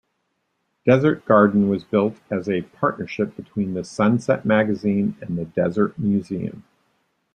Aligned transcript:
Desert 0.83 1.25
Garden 1.25 1.69
was 1.69 1.83
built 1.83 2.15
as 2.31 2.49
a 2.49 2.63
partnership 2.63 3.35
between 3.35 3.83
"Sunset" 3.83 4.45
magazine 4.45 5.15
and 5.21 5.37
the 5.37 5.45
Desert 5.45 5.93
Museum. 5.99 6.63